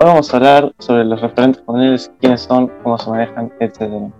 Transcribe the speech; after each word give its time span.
Hoy 0.00 0.06
vamos 0.06 0.32
a 0.32 0.36
hablar 0.36 0.72
sobre 0.78 1.04
los 1.04 1.20
referentes 1.20 1.60
juveniles, 1.66 2.12
quiénes 2.20 2.42
son, 2.42 2.70
cómo 2.84 2.96
se 2.98 3.10
manejan, 3.10 3.52
etc. 3.58 4.12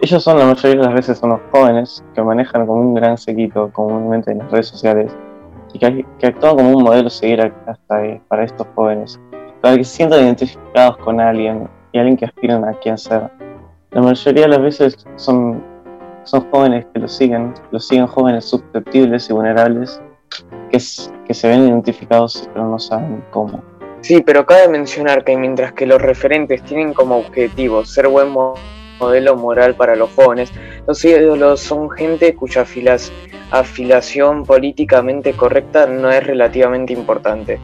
Ellos 0.00 0.22
son 0.24 0.38
la 0.38 0.46
mayoría 0.46 0.80
de 0.80 0.86
las 0.86 0.94
veces 0.94 1.18
son 1.18 1.28
los 1.28 1.40
jóvenes 1.52 2.02
que 2.14 2.22
manejan 2.22 2.66
como 2.66 2.80
un 2.80 2.94
gran 2.94 3.18
sequito 3.18 3.70
comúnmente 3.70 4.32
en 4.32 4.38
las 4.38 4.50
redes 4.50 4.68
sociales 4.68 5.14
y 5.74 5.78
que, 5.78 6.26
actúan 6.26 6.56
como 6.56 6.74
un 6.74 6.84
modelo 6.84 7.08
a 7.08 7.10
seguir 7.10 7.52
hasta 7.66 8.18
para 8.28 8.44
estos 8.44 8.66
jóvenes, 8.74 9.20
para 9.60 9.76
que 9.76 9.84
se 9.84 9.96
sientan 9.96 10.20
identificados 10.20 10.96
con 10.96 11.20
alguien 11.20 11.68
y 11.92 11.98
alguien 11.98 12.16
que 12.16 12.24
aspiran 12.24 12.64
a 12.64 12.72
quien 12.72 12.96
ser. 12.96 13.30
La 13.90 14.00
mayoría 14.00 14.44
de 14.44 14.48
las 14.48 14.62
veces 14.62 15.06
son, 15.16 15.62
son 16.24 16.50
jóvenes 16.50 16.86
que 16.94 16.98
lo 16.98 17.08
siguen, 17.08 17.52
lo 17.70 17.78
siguen 17.78 18.06
jóvenes 18.06 18.46
susceptibles 18.46 19.28
y 19.28 19.34
vulnerables 19.34 20.00
que, 20.70 20.78
que 21.26 21.34
se 21.34 21.46
ven 21.46 21.68
identificados 21.68 22.48
pero 22.54 22.66
no 22.66 22.78
saben 22.78 23.22
cómo. 23.30 23.69
Sí, 24.02 24.22
pero 24.22 24.46
cabe 24.46 24.68
mencionar 24.68 25.24
que 25.24 25.36
mientras 25.36 25.74
que 25.74 25.86
los 25.86 26.00
referentes 26.00 26.62
tienen 26.64 26.94
como 26.94 27.18
objetivo 27.18 27.84
ser 27.84 28.08
buen 28.08 28.30
modelo 28.98 29.36
moral 29.36 29.74
para 29.74 29.94
los 29.94 30.10
jóvenes, 30.10 30.50
los 30.86 31.04
ídolos 31.04 31.60
son 31.60 31.90
gente 31.90 32.34
cuya 32.34 32.66
afiliación 33.50 34.44
políticamente 34.46 35.32
correcta 35.34 35.86
no 35.86 36.10
es 36.10 36.26
relativamente 36.26 36.94
importante. 36.94 37.60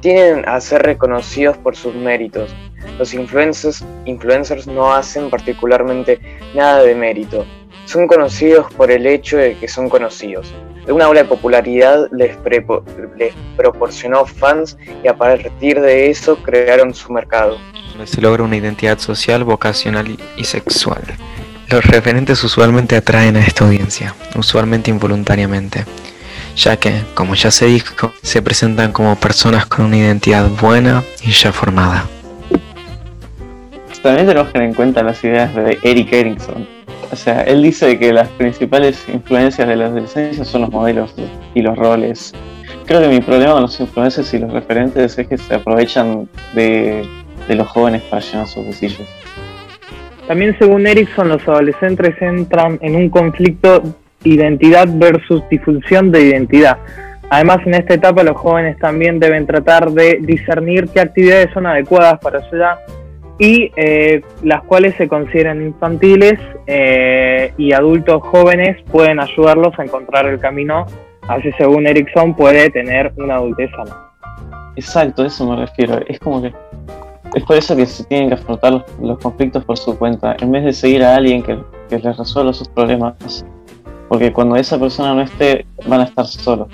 Tienen 0.00 0.46
a 0.46 0.60
ser 0.60 0.82
reconocidos 0.82 1.56
por 1.56 1.74
sus 1.74 1.94
méritos. 1.94 2.54
Los 2.98 3.14
influencers, 3.14 3.84
influencers 4.04 4.66
no 4.66 4.92
hacen 4.92 5.30
particularmente 5.30 6.20
nada 6.54 6.82
de 6.82 6.94
mérito. 6.94 7.46
Son 7.86 8.06
conocidos 8.06 8.72
por 8.74 8.90
el 8.90 9.06
hecho 9.06 9.38
de 9.38 9.56
que 9.56 9.66
son 9.66 9.88
conocidos 9.88 10.52
una 10.92 11.08
ola 11.08 11.22
de 11.22 11.28
popularidad 11.28 12.08
les, 12.12 12.36
les 13.16 13.34
proporcionó 13.56 14.24
fans 14.24 14.76
y 15.02 15.08
a 15.08 15.16
partir 15.16 15.80
de 15.80 16.10
eso 16.10 16.36
crearon 16.42 16.94
su 16.94 17.12
mercado. 17.12 17.58
Se 18.04 18.20
logra 18.20 18.44
una 18.44 18.56
identidad 18.56 18.98
social, 18.98 19.44
vocacional 19.44 20.18
y 20.36 20.44
sexual. 20.44 21.02
Los 21.68 21.84
referentes 21.84 22.42
usualmente 22.44 22.96
atraen 22.96 23.36
a 23.36 23.40
esta 23.40 23.64
audiencia, 23.64 24.14
usualmente 24.34 24.90
involuntariamente, 24.90 25.84
ya 26.56 26.78
que, 26.78 27.02
como 27.14 27.34
ya 27.34 27.50
se 27.50 27.66
dijo, 27.66 28.12
se 28.22 28.40
presentan 28.40 28.92
como 28.92 29.16
personas 29.16 29.66
con 29.66 29.84
una 29.84 29.98
identidad 29.98 30.48
buena 30.48 31.02
y 31.22 31.32
ya 31.32 31.52
formada. 31.52 32.06
También 34.02 34.26
tenemos 34.26 34.46
que 34.46 34.52
tener 34.52 34.68
en 34.68 34.74
cuenta 34.74 35.02
las 35.02 35.22
ideas 35.24 35.54
de 35.54 35.78
Eric 35.82 36.12
Erickson, 36.12 36.66
o 37.10 37.16
sea, 37.16 37.42
él 37.42 37.62
dice 37.62 37.98
que 37.98 38.12
las 38.12 38.28
principales 38.28 39.08
influencias 39.08 39.66
de 39.66 39.76
la 39.76 39.86
adolescencia 39.86 40.44
son 40.44 40.62
los 40.62 40.70
modelos 40.70 41.14
y 41.54 41.62
los 41.62 41.76
roles. 41.76 42.34
Creo 42.86 43.00
que 43.00 43.08
mi 43.08 43.20
problema 43.20 43.54
con 43.54 43.62
los 43.62 43.80
influencers 43.80 44.32
y 44.34 44.38
los 44.38 44.52
referentes 44.52 45.18
es 45.18 45.26
que 45.26 45.38
se 45.38 45.54
aprovechan 45.54 46.28
de, 46.54 47.06
los 47.48 47.66
jóvenes 47.68 48.02
para 48.02 48.20
llenar 48.20 48.46
sus 48.46 48.64
bolsillos. 48.64 49.08
También 50.26 50.54
según 50.58 50.86
Erickson, 50.86 51.28
los 51.30 51.46
adolescentes 51.48 52.14
entran 52.20 52.78
en 52.82 52.96
un 52.96 53.08
conflicto 53.08 53.82
identidad 54.24 54.86
versus 54.90 55.42
difusión 55.48 56.12
de 56.12 56.22
identidad. 56.22 56.76
Además, 57.30 57.58
en 57.64 57.74
esta 57.74 57.94
etapa 57.94 58.22
los 58.22 58.36
jóvenes 58.36 58.78
también 58.78 59.18
deben 59.18 59.46
tratar 59.46 59.90
de 59.92 60.18
discernir 60.20 60.88
qué 60.88 61.00
actividades 61.00 61.50
son 61.52 61.66
adecuadas 61.66 62.18
para 62.20 62.46
su 62.48 62.56
edad 62.56 62.78
y 63.38 63.70
eh, 63.76 64.22
las 64.42 64.62
cuales 64.64 64.94
se 64.96 65.08
consideran 65.08 65.62
infantiles 65.62 66.38
eh, 66.66 67.52
y 67.56 67.72
adultos 67.72 68.22
jóvenes 68.22 68.76
pueden 68.90 69.20
ayudarlos 69.20 69.78
a 69.78 69.84
encontrar 69.84 70.26
el 70.26 70.40
camino, 70.40 70.86
así 71.28 71.50
según 71.56 71.86
Erickson 71.86 72.34
puede 72.34 72.70
tener 72.70 73.12
una 73.16 73.36
adultez 73.36 73.70
sana. 73.70 73.96
Exacto, 74.74 75.24
eso 75.24 75.48
me 75.48 75.56
refiero. 75.56 76.00
Es 76.08 76.18
como 76.18 76.42
que 76.42 76.52
es 77.34 77.44
por 77.44 77.56
eso 77.56 77.76
que 77.76 77.86
se 77.86 78.04
tienen 78.04 78.28
que 78.28 78.34
afrontar 78.34 78.84
los, 79.00 79.18
conflictos 79.18 79.64
por 79.64 79.76
su 79.76 79.96
cuenta, 79.98 80.36
en 80.40 80.50
vez 80.50 80.64
de 80.64 80.72
seguir 80.72 81.04
a 81.04 81.16
alguien 81.16 81.42
que, 81.42 81.58
que 81.88 81.98
les 81.98 82.16
resuelva 82.16 82.52
sus 82.52 82.68
problemas, 82.68 83.44
porque 84.08 84.32
cuando 84.32 84.56
esa 84.56 84.78
persona 84.78 85.14
no 85.14 85.22
esté, 85.22 85.66
van 85.86 86.00
a 86.00 86.04
estar 86.04 86.26
solos. 86.26 86.68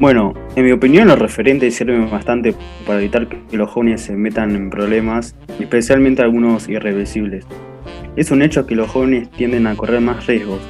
Bueno, 0.00 0.32
en 0.56 0.64
mi 0.64 0.72
opinión 0.72 1.08
los 1.08 1.18
referentes 1.18 1.74
sirven 1.74 2.10
bastante 2.10 2.54
para 2.86 2.98
evitar 2.98 3.28
que 3.28 3.58
los 3.58 3.68
jóvenes 3.68 4.00
se 4.00 4.16
metan 4.16 4.56
en 4.56 4.70
problemas, 4.70 5.36
especialmente 5.58 6.22
algunos 6.22 6.70
irreversibles. 6.70 7.44
Es 8.16 8.30
un 8.30 8.40
hecho 8.40 8.64
que 8.64 8.76
los 8.76 8.88
jóvenes 8.88 9.30
tienden 9.30 9.66
a 9.66 9.76
correr 9.76 10.00
más 10.00 10.26
riesgos. 10.26 10.62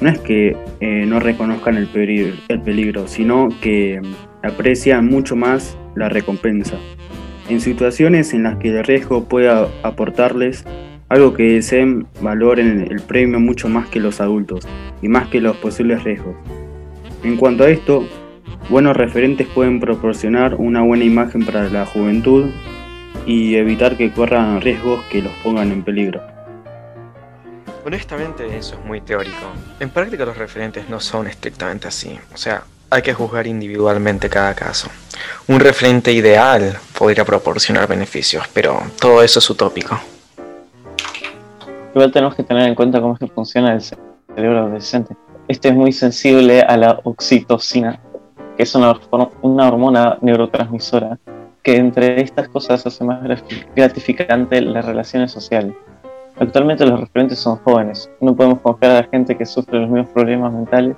No 0.00 0.08
es 0.08 0.18
que 0.18 0.56
eh, 0.80 1.04
no 1.06 1.20
reconozcan 1.20 1.76
el 1.76 1.88
peligro, 1.88 2.32
el 2.48 2.62
peligro, 2.62 3.06
sino 3.06 3.50
que 3.60 4.00
aprecian 4.42 5.08
mucho 5.08 5.36
más 5.36 5.76
la 5.94 6.08
recompensa. 6.08 6.78
En 7.50 7.60
situaciones 7.60 8.32
en 8.32 8.44
las 8.44 8.56
que 8.56 8.70
el 8.70 8.82
riesgo 8.82 9.28
pueda 9.28 9.68
aportarles 9.82 10.64
algo 11.10 11.34
que 11.34 11.52
deseen 11.52 12.06
valoren 12.22 12.88
el 12.90 13.02
premio 13.02 13.40
mucho 13.40 13.68
más 13.68 13.88
que 13.88 14.00
los 14.00 14.22
adultos 14.22 14.66
y 15.02 15.08
más 15.08 15.28
que 15.28 15.42
los 15.42 15.54
posibles 15.58 16.02
riesgos. 16.02 16.34
En 17.22 17.36
cuanto 17.36 17.64
a 17.64 17.68
esto, 17.68 18.08
Buenos 18.70 18.96
referentes 18.96 19.46
pueden 19.46 19.78
proporcionar 19.78 20.54
una 20.54 20.82
buena 20.82 21.04
imagen 21.04 21.44
para 21.44 21.68
la 21.68 21.84
juventud 21.84 22.50
y 23.26 23.56
evitar 23.56 23.96
que 23.96 24.10
corran 24.10 24.62
riesgos 24.62 25.04
que 25.10 25.20
los 25.20 25.32
pongan 25.42 25.70
en 25.70 25.82
peligro. 25.82 26.22
Honestamente 27.84 28.56
eso 28.56 28.76
es 28.76 28.84
muy 28.86 29.02
teórico. 29.02 29.52
En 29.80 29.90
práctica 29.90 30.24
los 30.24 30.38
referentes 30.38 30.88
no 30.88 30.98
son 30.98 31.26
estrictamente 31.26 31.88
así. 31.88 32.18
O 32.32 32.38
sea, 32.38 32.62
hay 32.88 33.02
que 33.02 33.12
juzgar 33.12 33.46
individualmente 33.46 34.30
cada 34.30 34.54
caso. 34.54 34.88
Un 35.46 35.60
referente 35.60 36.10
ideal 36.12 36.78
podría 36.98 37.26
proporcionar 37.26 37.86
beneficios, 37.86 38.48
pero 38.54 38.80
todo 38.98 39.22
eso 39.22 39.40
es 39.40 39.50
utópico. 39.50 40.00
Igual 41.94 42.10
tenemos 42.10 42.34
que 42.34 42.42
tener 42.42 42.66
en 42.66 42.74
cuenta 42.74 42.98
cómo 42.98 43.12
es 43.12 43.20
que 43.20 43.26
funciona 43.28 43.74
el 43.74 43.82
cerebro 43.82 44.60
adolescente. 44.60 45.14
Este 45.48 45.68
es 45.68 45.74
muy 45.74 45.92
sensible 45.92 46.62
a 46.62 46.78
la 46.78 47.00
oxitocina, 47.04 48.00
que 48.56 48.62
es 48.62 48.74
una, 48.74 48.98
hormona 49.68 50.18
neurotransmisora 50.20 51.18
que 51.62 51.76
entre 51.76 52.20
estas 52.20 52.48
cosas 52.48 52.86
hace 52.86 53.04
más 53.04 53.20
gratificante 53.74 54.60
las 54.60 54.84
relaciones 54.84 55.32
sociales. 55.32 55.74
Actualmente 56.38 56.84
los 56.84 57.00
referentes 57.00 57.38
son 57.38 57.56
jóvenes, 57.56 58.10
no 58.20 58.34
podemos 58.34 58.60
confiar 58.60 58.92
a 58.92 59.00
la 59.02 59.04
gente 59.04 59.36
que 59.36 59.46
sufre 59.46 59.78
los 59.78 59.88
mismos 59.88 60.10
problemas 60.12 60.52
mentales 60.52 60.96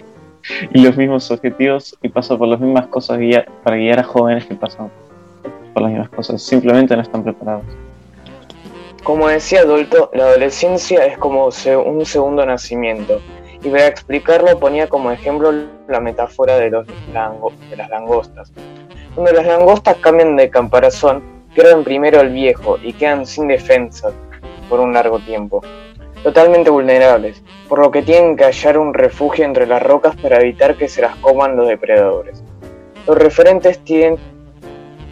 y 0.72 0.82
los 0.82 0.96
mismos 0.96 1.30
objetivos 1.30 1.96
y 2.02 2.08
pasa 2.08 2.36
por 2.36 2.48
las 2.48 2.60
mismas 2.60 2.88
cosas 2.88 3.18
para 3.62 3.76
guiar 3.76 4.00
a 4.00 4.04
jóvenes 4.04 4.44
que 4.44 4.54
pasan 4.54 4.90
por 5.72 5.82
las 5.82 5.92
mismas 5.92 6.10
cosas, 6.10 6.42
simplemente 6.42 6.94
no 6.96 7.02
están 7.02 7.22
preparados. 7.22 7.64
Como 9.02 9.28
decía 9.28 9.60
Adulto, 9.60 10.10
la 10.14 10.24
adolescencia 10.24 11.06
es 11.06 11.16
como 11.16 11.46
un 11.46 12.04
segundo 12.04 12.44
nacimiento 12.44 13.20
y 13.62 13.70
para 13.70 13.86
explicarlo 13.86 14.58
ponía 14.58 14.88
como 14.88 15.12
ejemplo 15.12 15.52
la 15.88 16.00
metáfora 16.00 16.56
de, 16.56 16.70
los 16.70 16.86
de 16.86 17.76
las 17.76 17.88
langostas. 17.88 18.52
Cuando 19.14 19.32
las 19.32 19.46
langostas 19.46 19.96
cambian 19.96 20.36
de 20.36 20.50
caparazón, 20.50 21.22
pierden 21.54 21.84
primero 21.84 22.20
el 22.20 22.30
viejo 22.30 22.78
y 22.82 22.92
quedan 22.92 23.24
sin 23.24 23.48
defensa 23.48 24.12
por 24.68 24.80
un 24.80 24.92
largo 24.92 25.18
tiempo, 25.20 25.62
totalmente 26.22 26.70
vulnerables, 26.70 27.42
por 27.68 27.78
lo 27.78 27.90
que 27.90 28.02
tienen 28.02 28.36
que 28.36 28.44
hallar 28.44 28.78
un 28.78 28.92
refugio 28.92 29.44
entre 29.44 29.66
las 29.66 29.82
rocas 29.82 30.16
para 30.16 30.40
evitar 30.40 30.76
que 30.76 30.88
se 30.88 31.02
las 31.02 31.16
coman 31.16 31.56
los 31.56 31.68
depredadores. 31.68 32.42
Los 33.06 33.16
referentes 33.16 33.78
tienden, 33.84 34.18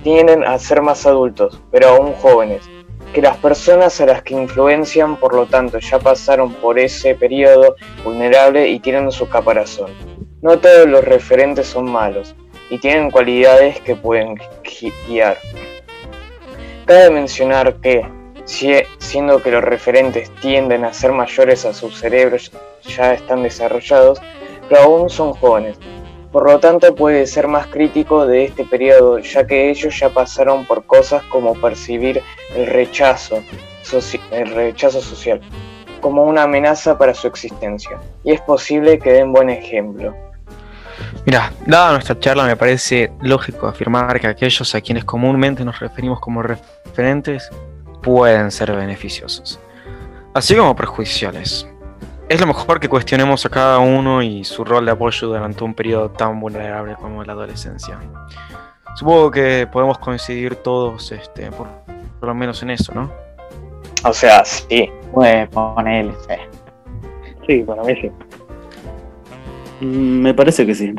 tienden 0.03 0.45
a 0.45 0.59
ser 0.59 0.83
más 0.83 1.07
adultos, 1.07 1.63
pero 1.71 1.89
aún 1.89 2.13
jóvenes, 2.15 2.69
que 3.15 3.23
las 3.23 3.37
personas 3.37 4.01
a 4.01 4.07
las 4.07 4.23
que 4.23 4.35
influencian, 4.35 5.17
por 5.17 5.35
lo 5.35 5.47
tanto, 5.47 5.79
ya 5.79 6.01
pasaron 6.01 6.53
por 6.55 6.81
ese 6.81 7.15
periodo 7.15 7.77
vulnerable 8.05 8.69
y 8.69 8.81
tienen 8.81 9.13
su 9.13 9.29
caparazón. 9.29 9.91
No 10.45 10.59
todos 10.59 10.87
los 10.87 11.03
referentes 11.03 11.69
son 11.69 11.91
malos 11.91 12.35
y 12.69 12.79
tienen 12.79 13.11
cualidades 13.11 13.81
que 13.81 13.97
pueden 13.97 14.39
guiar. 15.09 15.39
Cabe 16.85 17.09
mencionar 17.09 17.77
que, 17.77 18.07
siendo 18.99 19.43
que 19.43 19.51
los 19.51 19.65
referentes 19.65 20.31
tienden 20.43 20.85
a 20.85 20.93
ser 20.93 21.13
mayores 21.13 21.65
a 21.65 21.73
sus 21.73 21.99
cerebros 21.99 22.53
ya 22.83 23.15
están 23.15 23.43
desarrollados, 23.43 24.21
pero 24.69 24.83
aún 24.83 25.09
son 25.09 25.33
jóvenes, 25.33 25.79
por 26.31 26.45
lo 26.45 26.61
tanto 26.61 26.95
puede 26.95 27.27
ser 27.27 27.49
más 27.49 27.67
crítico 27.69 28.27
de 28.27 28.45
este 28.45 28.67
periodo, 28.67 29.21
ya 29.21 29.47
que 29.47 29.71
ellos 29.71 29.99
ya 29.99 30.11
pasaron 30.11 30.67
por 30.67 30.85
cosas 30.85 31.23
como 31.31 31.55
percibir 31.55 32.21
el 32.55 32.67
rechazo, 32.67 33.43
el 34.31 34.51
rechazo 34.51 35.01
social 35.01 35.41
como 36.03 36.25
una 36.25 36.43
amenaza 36.43 36.99
para 36.99 37.15
su 37.15 37.29
existencia, 37.29 37.99
y 38.25 38.33
es 38.35 38.41
posible 38.43 38.99
que 38.99 39.11
den 39.11 39.33
buen 39.33 39.49
ejemplo. 39.49 40.15
Mira, 41.27 41.53
dada 41.67 41.93
nuestra 41.93 42.19
charla 42.19 42.45
me 42.45 42.57
parece 42.57 43.11
lógico 43.23 43.67
afirmar 43.67 44.21
que 44.21 44.27
aquellos 44.27 44.75
a 44.75 44.81
quienes 44.83 45.05
comúnmente 45.05 45.65
nos 45.65 45.81
referimos 45.81 46.21
como 46.21 46.43
referentes 46.43 47.49
pueden 48.03 48.51
ser 48.51 48.73
beneficiosos, 48.73 49.59
así 50.35 50.55
como 50.55 50.77
perjudiciales. 50.77 51.67
Es 52.29 52.41
lo 52.41 52.47
mejor 52.47 52.79
que 52.79 52.89
cuestionemos 52.89 53.45
a 53.47 53.49
cada 53.49 53.79
uno 53.79 54.23
y 54.23 54.45
su 54.45 54.65
rol 54.65 54.85
de 54.85 54.93
apoyo 54.93 55.29
durante 55.29 55.65
un 55.65 55.75
periodo 55.75 56.11
tan 56.11 56.41
vulnerable 56.41 56.95
como 56.97 57.25
la 57.25 57.33
adolescencia. 57.33 57.99
Supongo 58.97 59.31
que 59.31 59.67
podemos 59.71 59.99
coincidir 59.99 60.57
todos, 60.57 61.11
este, 61.11 61.51
por, 61.51 61.69
por 62.21 62.29
lo 62.29 62.35
menos 62.35 62.63
en 62.63 62.71
eso, 62.71 62.93
¿no? 62.95 63.11
O 64.05 64.13
sea, 64.13 64.45
sí. 64.45 64.91
Pues 65.13 65.49
ponele, 65.49 66.13
sí. 66.29 66.35
Sí, 67.47 67.63
para 67.63 67.83
mí 67.83 67.95
sí. 68.01 68.11
Mm, 69.81 70.21
Me 70.23 70.35
parece 70.35 70.67
que 70.67 70.75
sí. 70.75 70.95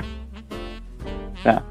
Sea, 1.44 1.64